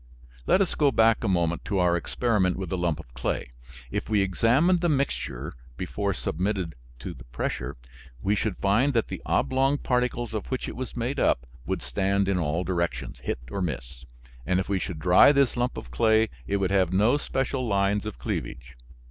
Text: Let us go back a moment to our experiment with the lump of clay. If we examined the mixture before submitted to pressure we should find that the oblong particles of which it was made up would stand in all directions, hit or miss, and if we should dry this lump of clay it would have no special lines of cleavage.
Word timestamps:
Let 0.47 0.61
us 0.61 0.73
go 0.73 0.89
back 0.91 1.23
a 1.23 1.27
moment 1.27 1.63
to 1.65 1.77
our 1.77 1.95
experiment 1.95 2.57
with 2.57 2.69
the 2.69 2.77
lump 2.79 2.99
of 2.99 3.13
clay. 3.13 3.51
If 3.91 4.09
we 4.09 4.23
examined 4.23 4.81
the 4.81 4.89
mixture 4.89 5.53
before 5.77 6.11
submitted 6.15 6.73
to 7.01 7.13
pressure 7.31 7.77
we 8.19 8.33
should 8.33 8.57
find 8.57 8.93
that 8.95 9.09
the 9.09 9.21
oblong 9.27 9.77
particles 9.77 10.33
of 10.33 10.47
which 10.47 10.67
it 10.67 10.75
was 10.75 10.97
made 10.97 11.19
up 11.19 11.45
would 11.67 11.83
stand 11.83 12.27
in 12.27 12.39
all 12.39 12.63
directions, 12.63 13.19
hit 13.19 13.37
or 13.51 13.61
miss, 13.61 14.03
and 14.43 14.59
if 14.59 14.67
we 14.67 14.79
should 14.79 14.97
dry 14.97 15.31
this 15.31 15.55
lump 15.55 15.77
of 15.77 15.91
clay 15.91 16.29
it 16.47 16.57
would 16.57 16.71
have 16.71 16.91
no 16.91 17.17
special 17.17 17.67
lines 17.67 18.07
of 18.07 18.17
cleavage. 18.17 18.75